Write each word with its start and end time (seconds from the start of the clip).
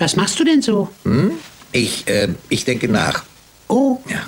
Was 0.00 0.16
machst 0.16 0.40
du 0.40 0.44
denn 0.44 0.62
so? 0.62 0.88
Hm? 1.04 1.32
Ich, 1.72 2.08
äh, 2.08 2.28
ich 2.48 2.64
denke 2.64 2.88
nach. 2.88 3.22
Oh. 3.68 3.98
Ja. 4.08 4.26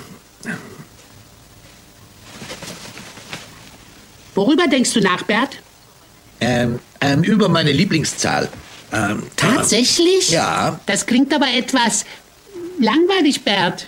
Worüber 4.35 4.67
denkst 4.67 4.93
du 4.93 5.01
nach, 5.01 5.23
Bert? 5.23 5.57
Ähm, 6.39 6.79
ähm, 7.01 7.23
über 7.23 7.49
meine 7.49 7.71
Lieblingszahl. 7.71 8.49
Ähm, 8.91 9.23
Tatsächlich? 9.35 10.29
Ja. 10.29 10.79
Das 10.85 11.05
klingt 11.07 11.33
aber 11.33 11.47
etwas 11.47 12.05
langweilig, 12.79 13.43
Bert. 13.43 13.87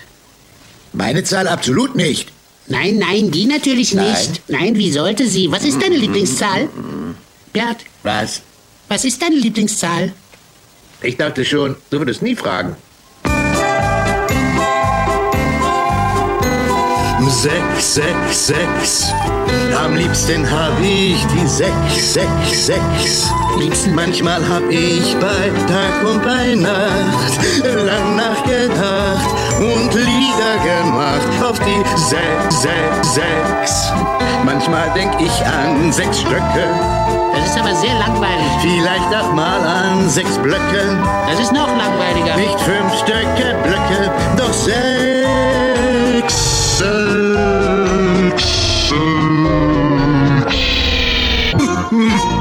Meine 0.91 1.23
Zahl 1.23 1.47
absolut 1.47 1.95
nicht. 1.95 2.31
Nein, 2.67 2.97
nein, 2.97 3.29
die 3.29 3.45
natürlich 3.45 3.93
Nein. 3.93 4.11
nicht. 4.11 4.41
Nein, 4.47 4.75
wie 4.75 4.91
sollte 4.91 5.27
sie? 5.27 5.51
Was 5.51 5.63
ist 5.63 5.79
deine 5.79 5.97
Lieblingszahl? 5.97 6.67
Bert, 7.53 7.77
Was? 8.01 8.41
was 8.89 9.05
ist 9.05 9.21
deine 9.21 9.35
Lieblingszahl? 9.35 10.13
Ich 11.01 11.17
dachte 11.17 11.45
schon, 11.45 11.75
du 11.89 11.99
würdest 11.99 12.21
nie 12.21 12.35
fragen. 12.35 12.75
Sechs, 17.27 17.95
sechs, 17.95 18.47
sechs. 18.47 19.13
Am 19.77 19.95
liebsten 19.95 20.49
hab 20.49 20.79
ich 20.81 21.23
die 21.27 21.47
sechs, 21.47 22.13
sechs, 22.13 22.65
sechs. 22.65 23.29
Manchmal 23.93 24.41
hab 24.47 24.67
ich 24.69 25.15
bei 25.19 25.51
Tag 25.67 26.07
und 26.07 26.23
bei 26.23 26.55
Nacht 26.55 27.63
lang 27.63 28.15
nachgedacht 28.15 29.29
und 29.59 29.93
Lieder 29.93 30.57
gemacht 30.63 31.43
auf 31.43 31.59
die 31.59 31.83
sechs, 31.99 32.61
sechs, 32.63 33.13
sechs. 33.13 33.91
Manchmal 34.43 34.91
denk 34.93 35.13
ich 35.19 35.45
an 35.45 35.91
sechs 35.91 36.21
Stöcke, 36.21 36.67
Das 37.35 37.45
ist 37.45 37.59
aber 37.59 37.75
sehr 37.75 37.93
langweilig. 37.99 38.45
vielleicht 38.61 39.15
auch 39.15 39.33
mal 39.33 39.61
an 39.67 40.09
sechs 40.09 40.37
Blöcke. 40.37 40.97
Das 41.29 41.39
ist 41.39 41.51
noch 41.51 41.67
langweiliger. 41.67 42.35
Nicht 42.35 42.59
fünf 42.61 42.93
Stöcke, 42.99 43.55
Blöcke, 43.63 44.11
doch 44.37 44.53
sechs. 44.53 44.75
Sechs. 46.77 47.15
unconscious 51.95 52.34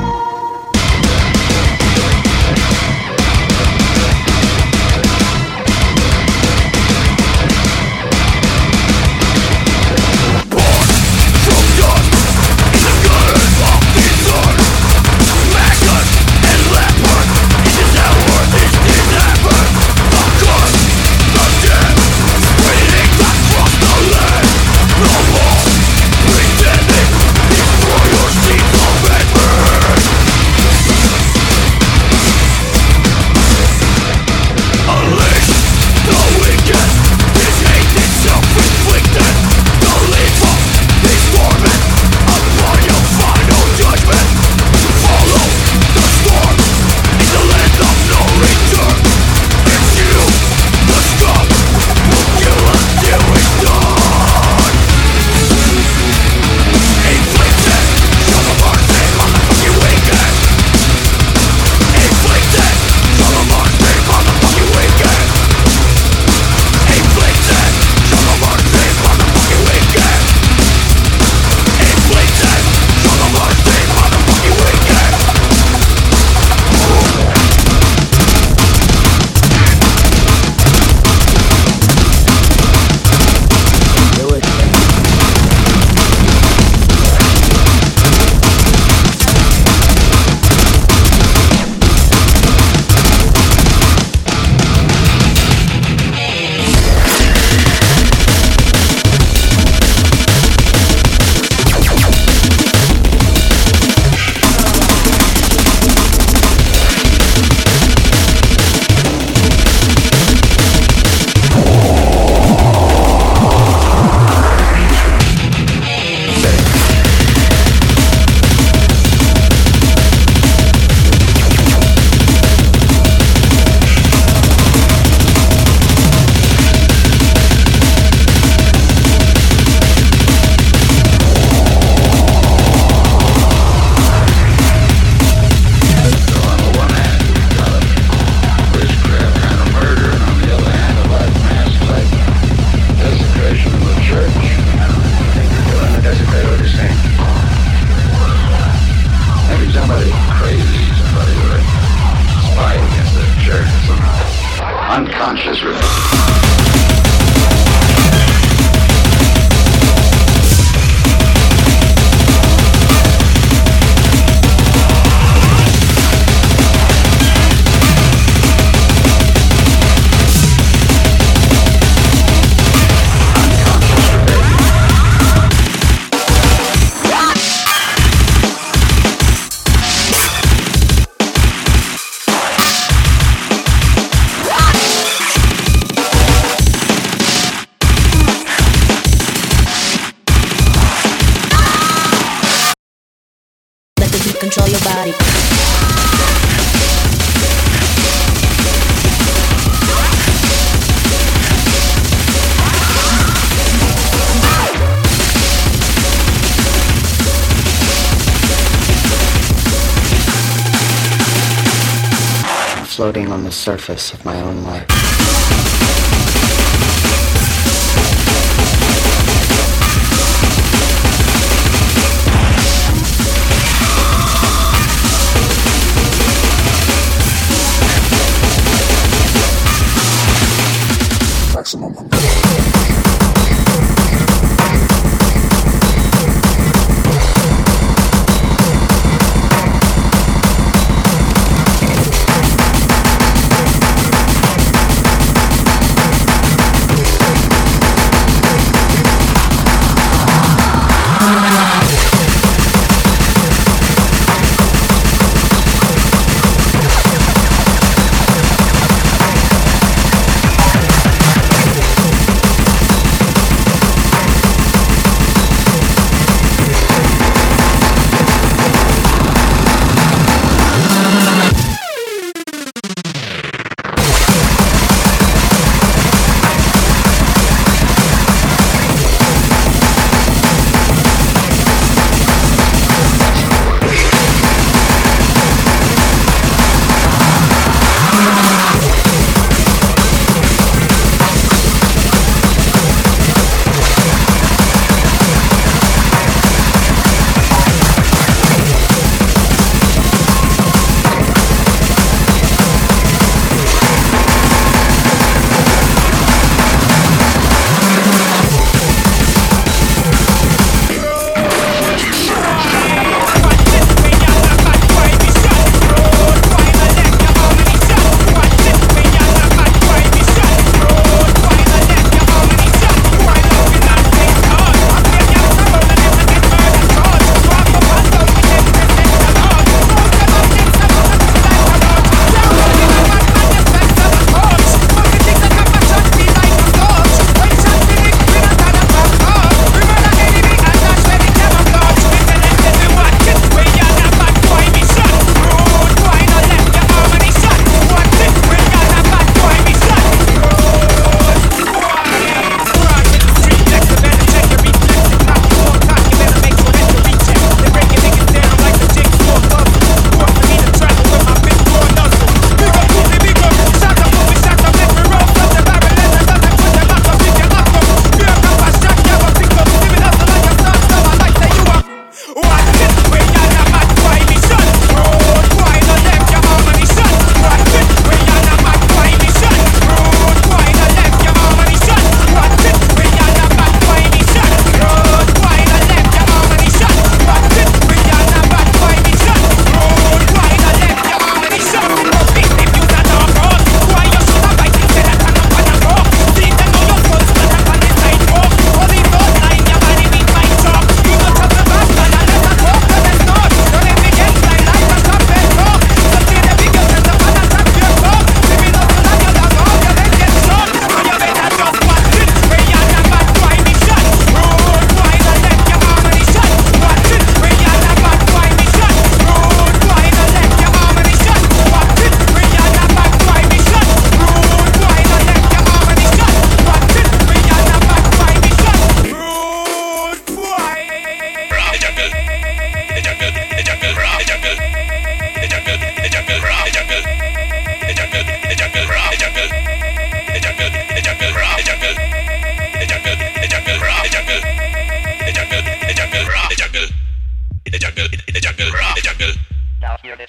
floating 212.94 213.32
on 213.32 213.42
the 213.42 213.50
surface 213.50 214.12
of 214.12 214.24
my 214.24 214.40
own 214.40 214.62
life. 214.62 215.13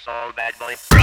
soul, 0.06 0.32
bad 0.36 0.54
boy. 0.60 0.95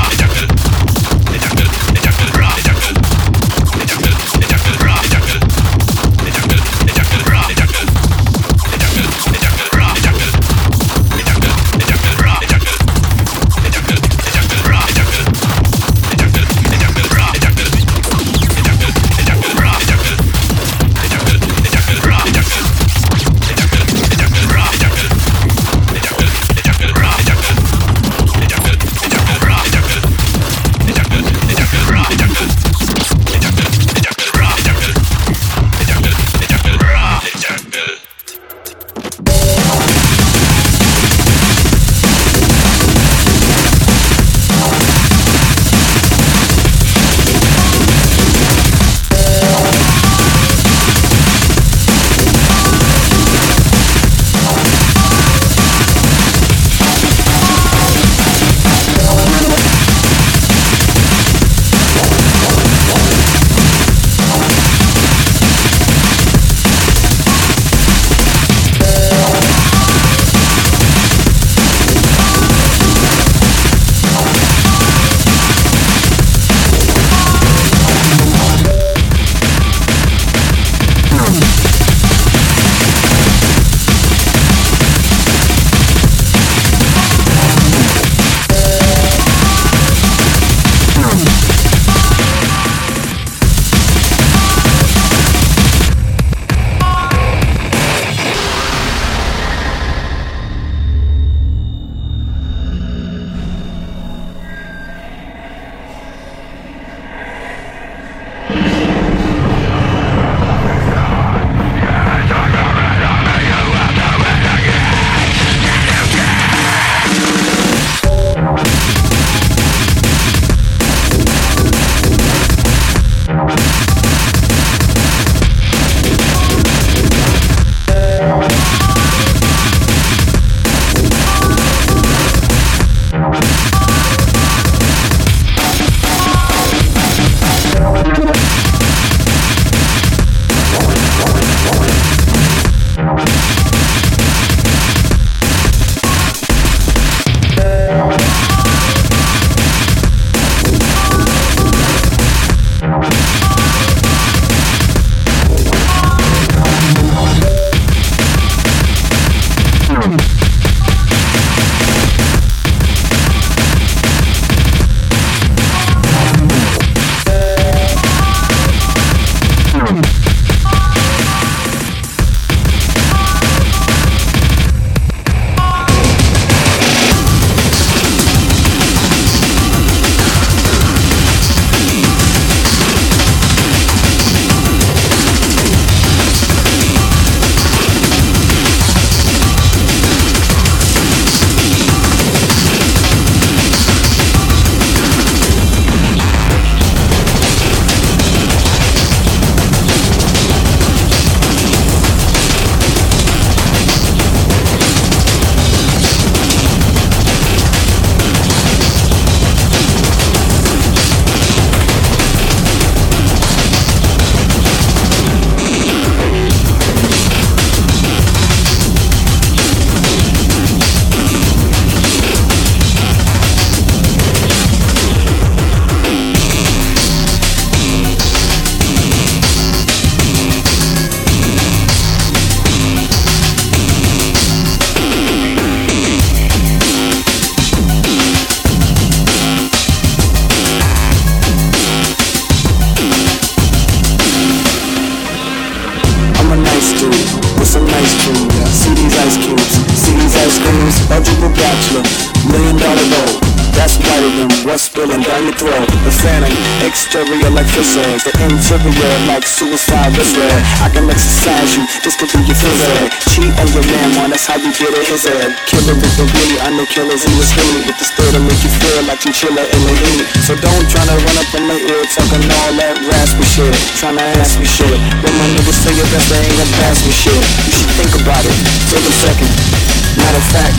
Ice 250.42 250.58
creams. 250.58 250.96
Eligible 251.10 251.54
bachelor, 251.54 252.04
million 252.50 252.76
dollar 252.76 253.06
goal. 253.14 253.52
That's 253.72 253.96
whiter 253.96 254.28
than 254.36 254.52
what's 254.68 254.84
spilling 254.84 255.24
down 255.24 255.48
your 255.48 255.56
throat. 255.56 255.88
The 256.04 256.12
phantom, 256.12 256.52
exterior 256.84 257.48
like 257.50 257.66
fish 257.72 257.96
eggs. 257.96 258.28
The 258.28 258.32
interior 258.44 259.16
like 259.26 259.48
suicide 259.48 260.12
wrist 260.12 260.36
red. 260.36 260.60
I 260.84 260.92
can 260.92 261.08
exercise 261.08 261.72
you, 261.72 261.82
this 262.04 262.14
could 262.20 262.28
be 262.36 262.44
your 262.44 262.54
phys 262.54 262.82
ed. 263.00 263.08
Cheat 263.32 263.48
on 263.58 263.68
your 263.72 263.82
man, 263.88 264.08
man, 264.12 264.28
that's 264.30 264.44
how 264.44 264.60
you 264.60 264.70
get 264.76 264.92
it, 264.92 265.08
his 265.08 265.24
head. 265.24 265.56
Killer 265.66 265.96
with 265.96 266.14
the 266.20 266.28
really, 266.36 266.56
I 266.60 266.68
know 266.76 266.84
killers 266.84 267.24
in 267.24 267.32
the 267.32 267.46
street. 267.48 267.88
With 267.88 267.96
the 267.96 268.06
still 268.06 268.30
to 268.36 268.40
make 268.44 268.60
you 268.60 268.70
feel 268.76 269.02
like 269.08 269.24
chinchilla 269.24 269.64
in 269.64 269.80
the 269.88 269.94
heat. 270.04 270.24
So 270.44 270.52
don't 270.60 270.86
try 270.92 271.02
to 271.08 271.16
run 271.16 271.36
up 271.40 271.50
in 271.56 271.64
my 271.64 271.78
ear, 271.80 272.02
talking 272.12 272.44
all 272.44 272.72
that 272.76 273.00
raspy 273.08 273.46
shit. 273.48 273.72
Tryna 273.96 274.20
ask 274.36 274.60
me 274.60 274.68
shit. 274.68 275.00
When 275.24 275.32
my 275.32 275.48
niggas 275.56 275.80
say 275.80 275.96
your 275.96 276.06
best, 276.12 276.28
they 276.28 276.38
ain't 276.44 276.54
gonna 276.60 276.76
pass 276.76 277.00
me 277.08 277.10
shit. 277.10 277.40
You 277.66 277.72
should 277.72 277.92
think 277.98 278.12
about 278.20 278.44
it, 278.44 278.56
take 278.92 279.06
a 279.08 279.14
second. 279.16 279.81
Matter 280.12 280.36
of 280.36 280.46
fact, 280.52 280.76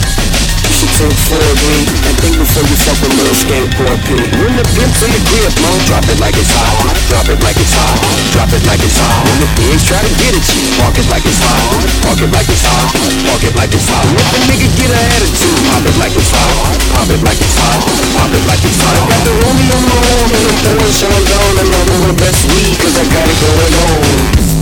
you 0.62 0.74
should 0.78 0.94
take 0.94 1.16
four 1.26 1.42
of 1.42 1.58
me 1.66 1.82
and 2.06 2.14
think 2.22 2.38
before 2.38 2.62
you 2.62 2.76
fuck 2.86 2.98
with 3.02 3.14
little 3.18 3.34
skateboard 3.34 3.98
P. 4.06 4.14
When 4.14 4.54
the 4.54 4.62
pimp 4.78 4.92
to 4.94 5.06
your 5.10 5.24
grip, 5.26 5.54
man, 5.58 5.78
drop 5.90 6.06
it 6.06 6.18
like 6.22 6.38
it's 6.38 6.54
hot. 6.54 6.70
Drop 7.10 7.26
it 7.26 7.40
like 7.42 7.58
it's 7.58 7.74
hot. 7.74 7.98
Drop 8.30 8.50
it 8.54 8.62
like 8.62 8.78
it's 8.78 8.94
hot. 8.94 9.26
When 9.26 9.38
the 9.42 9.50
pigs 9.58 9.82
try 9.90 9.98
to 9.98 10.12
get 10.22 10.38
at 10.38 10.46
you, 10.54 10.62
walk 10.78 10.94
it 10.94 11.08
like 11.10 11.26
it's 11.26 11.42
hot. 11.42 11.62
Walk 12.06 12.20
it 12.22 12.30
like 12.30 12.46
it's 12.46 12.62
hot. 12.62 12.86
Walk 13.26 13.42
it 13.42 13.54
like 13.58 13.74
it's 13.74 13.88
hot. 13.90 14.06
If 14.06 14.30
a 14.34 14.40
nigga 14.46 14.68
get 14.78 14.90
an 14.94 15.02
attitude, 15.18 15.58
pop 15.66 15.82
it 15.82 15.96
like 15.98 16.14
it's 16.14 16.30
hot. 16.30 16.54
Pop 16.94 17.08
it 17.10 17.22
like 17.26 17.40
it's 17.42 17.58
hot. 17.58 17.80
Pop 18.14 18.30
it 18.30 18.44
like 18.46 18.62
it's 18.62 18.78
hot. 18.86 18.94
I 18.94 19.02
got 19.10 19.22
the 19.26 19.34
rollie 19.34 19.70
on 19.74 19.82
my 19.82 19.98
arm 19.98 20.30
and 20.30 20.44
I'm 20.46 20.58
throwing 20.62 20.94
Sean 20.94 21.22
down 21.26 21.52
and 21.58 21.68
I'm 21.74 21.90
the 22.06 22.16
best 22.22 22.40
weed 22.54 22.74
cause 22.78 22.94
I 22.94 23.04
got 23.10 23.26
it 23.26 23.38
going 23.42 23.74
on. 23.82 24.53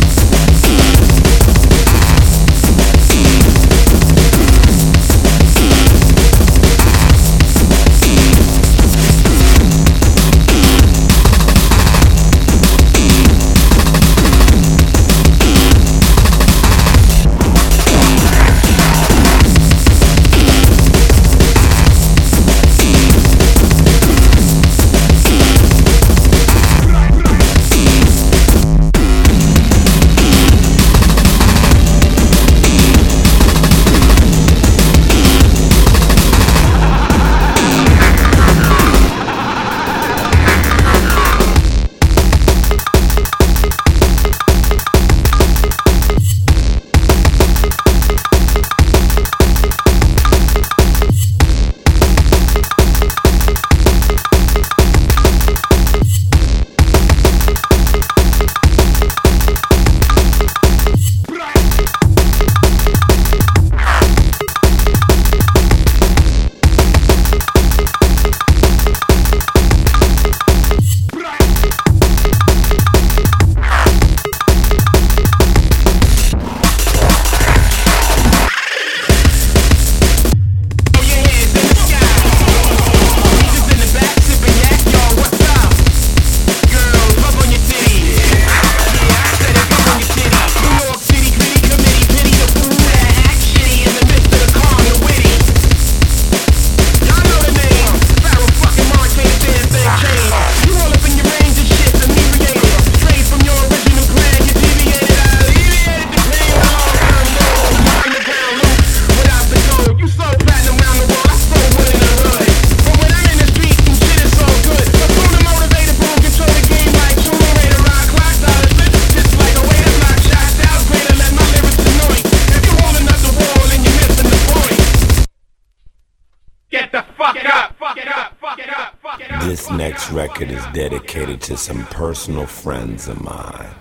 To 131.42 131.56
some 131.58 131.84
personal 131.86 132.46
friends 132.46 133.06
of 133.06 133.22
mine. 133.22 133.74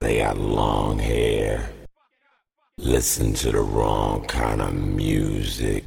They 0.00 0.18
got 0.18 0.38
long 0.38 1.00
hair, 1.00 1.68
listen 2.78 3.34
to 3.34 3.50
the 3.50 3.60
wrong 3.60 4.24
kind 4.26 4.62
of 4.62 4.72
music. 4.72 5.84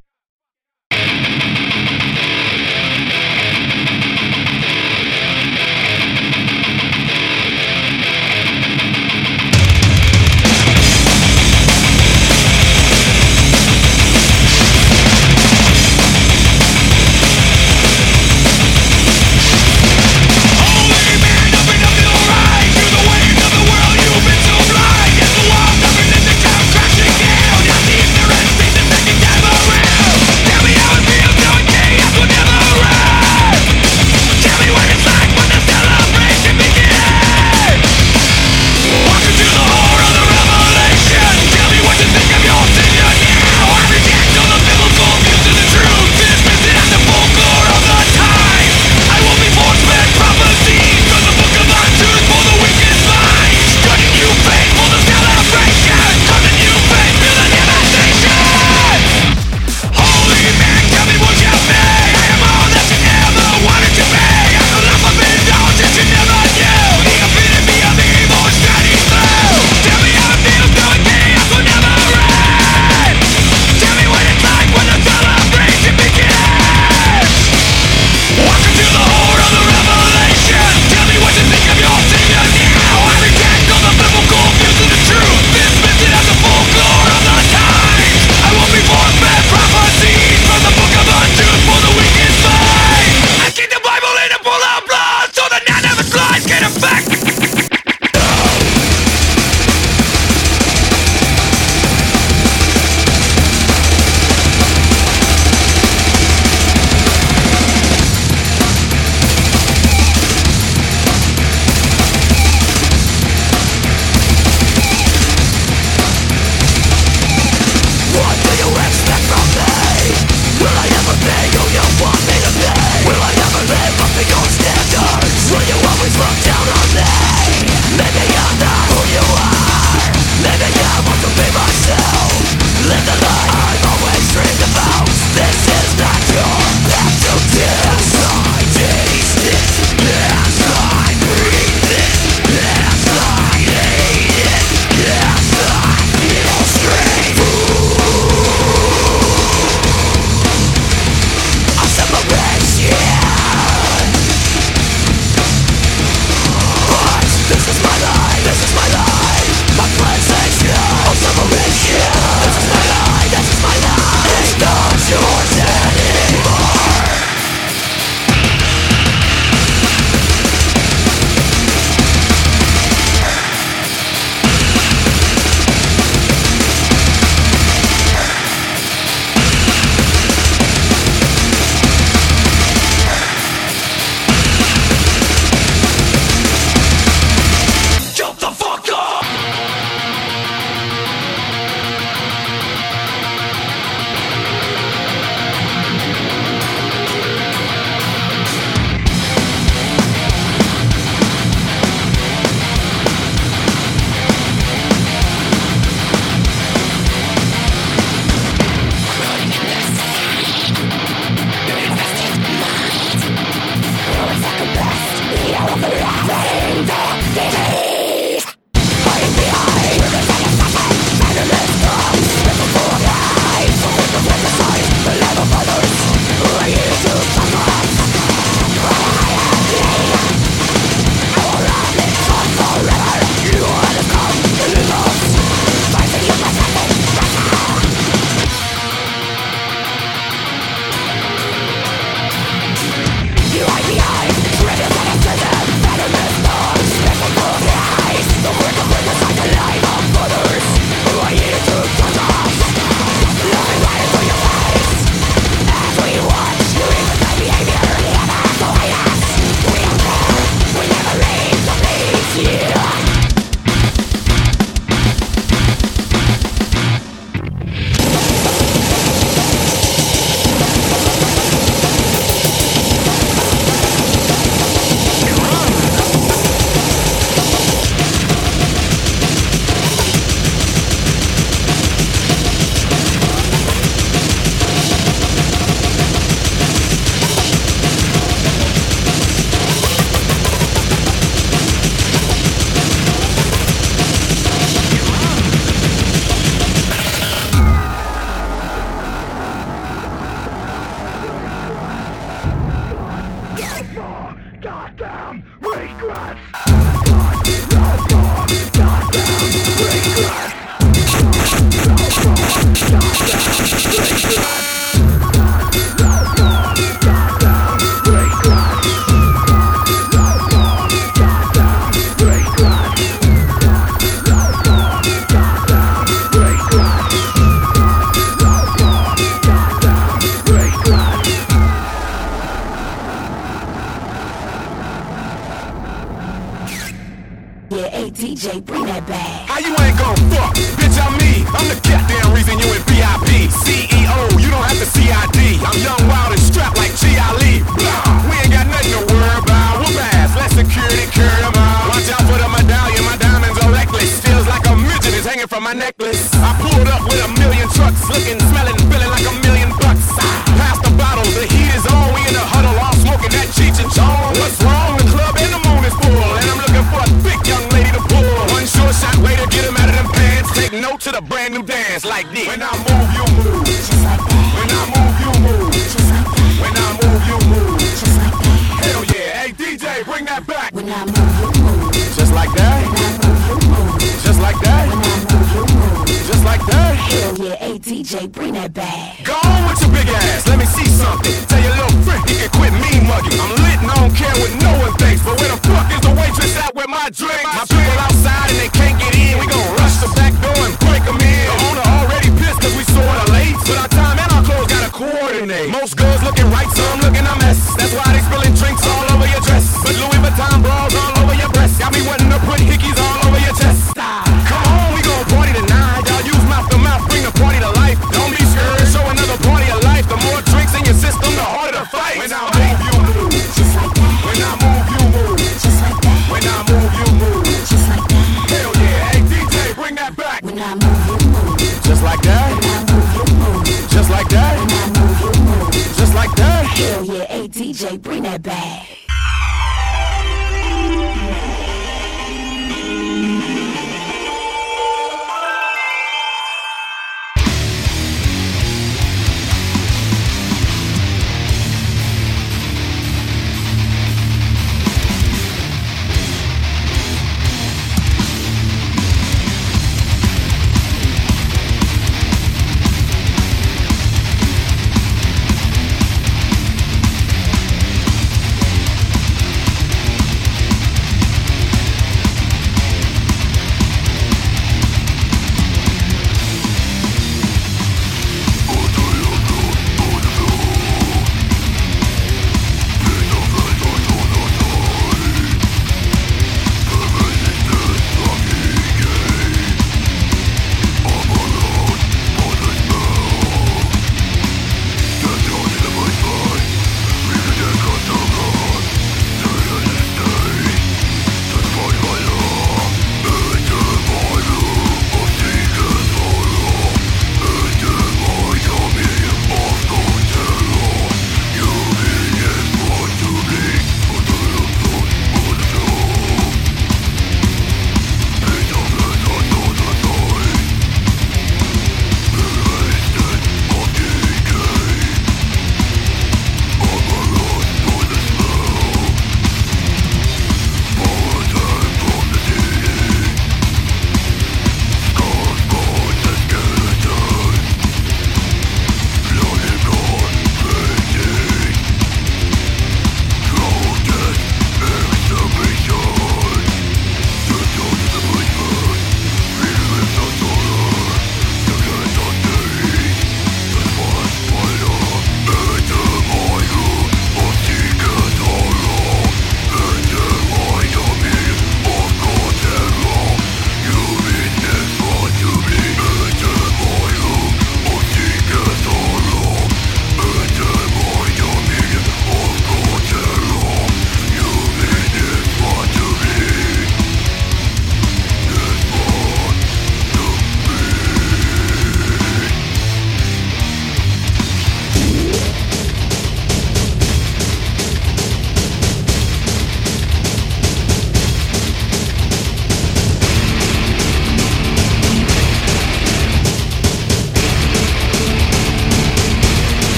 Most 405.72 405.98
girls 405.98 406.22
looking 406.24 406.46
right, 406.52 406.70
some 406.70 407.00
looking 407.02 407.26
a 407.26 407.36
mess. 407.38 407.76
That's 407.76 407.94
why 407.94 408.14
they 408.14 408.22
spilling 408.22 408.54
drinks 408.54 408.86
all 408.86 409.06
over 409.06 409.15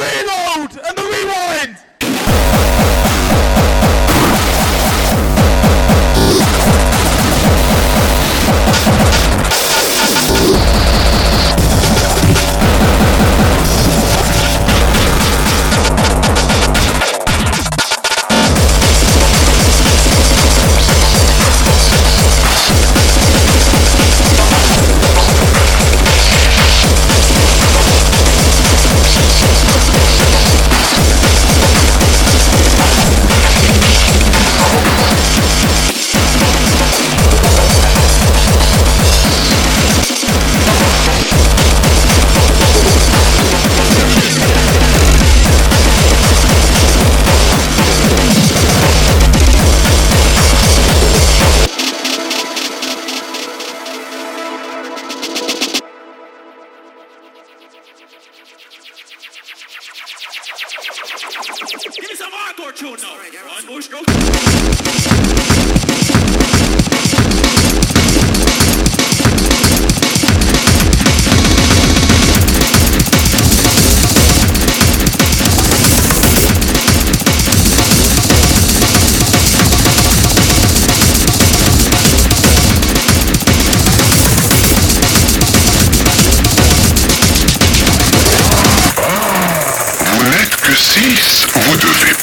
reload. 0.00 0.93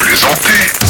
plaisanter. 0.01 0.80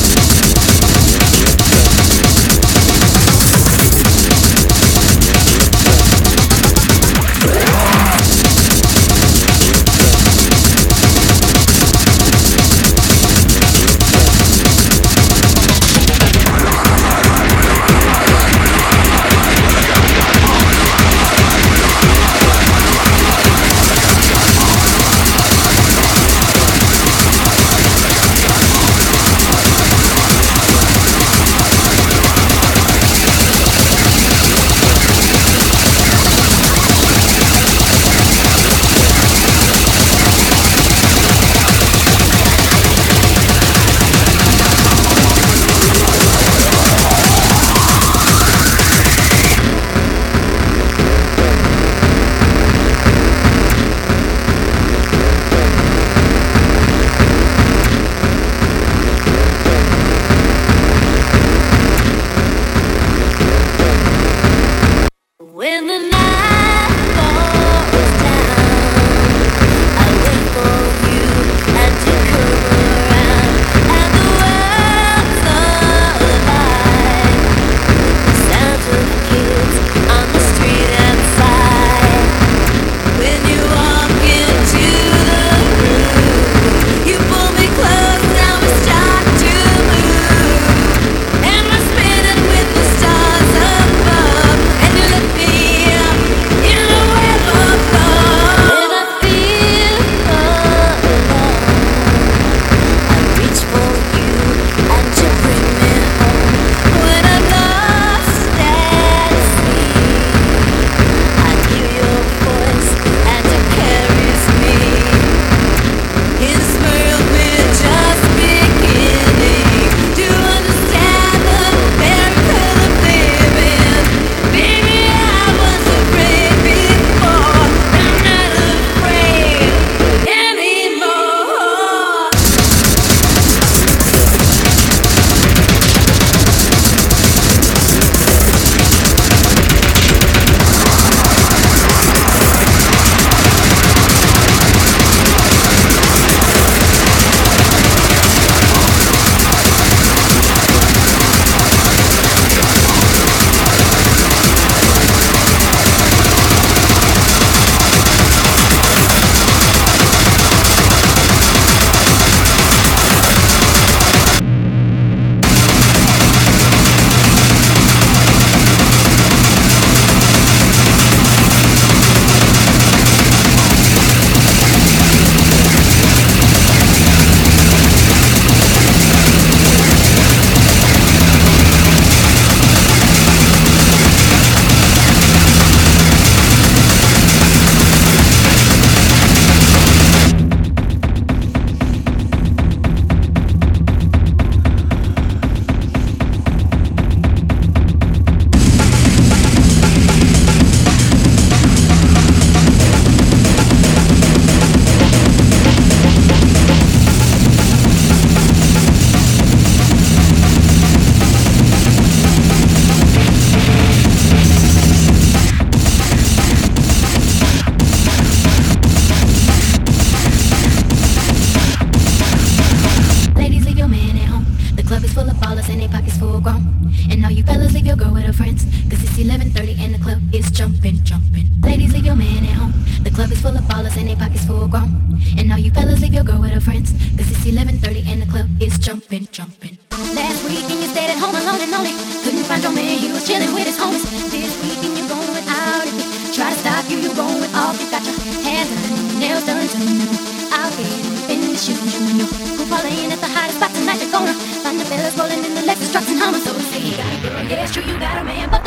sex, 255.76 255.92
drugs, 255.92 256.10
and 256.10 256.20
homicide. 256.20 256.62
So 256.62 256.78
you 256.80 256.98
gotta 256.98 257.22
burn, 257.22 257.50
yeah, 257.50 257.64
it's 257.64 257.72
true, 257.74 257.84
you 257.84 257.98
got 258.00 258.22
a 258.22 258.24
man, 258.24 258.50
but 258.50 258.61